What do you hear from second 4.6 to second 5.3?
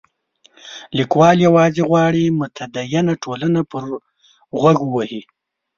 ووهي.